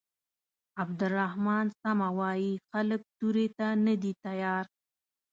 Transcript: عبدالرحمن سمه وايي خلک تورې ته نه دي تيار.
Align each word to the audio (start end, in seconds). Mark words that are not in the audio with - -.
عبدالرحمن 0.81 1.65
سمه 1.81 2.09
وايي 2.19 2.53
خلک 2.69 3.01
تورې 3.17 3.47
ته 3.57 3.67
نه 3.85 3.93
دي 4.01 4.13
تيار. 4.25 4.65